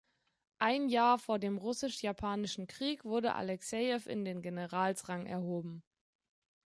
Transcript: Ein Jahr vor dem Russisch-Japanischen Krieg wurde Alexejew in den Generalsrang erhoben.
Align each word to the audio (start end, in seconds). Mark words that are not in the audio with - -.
Ein 0.57 0.89
Jahr 0.89 1.19
vor 1.19 1.37
dem 1.37 1.59
Russisch-Japanischen 1.59 2.65
Krieg 2.65 3.05
wurde 3.05 3.35
Alexejew 3.35 4.09
in 4.09 4.25
den 4.25 4.41
Generalsrang 4.41 5.27
erhoben. 5.27 5.83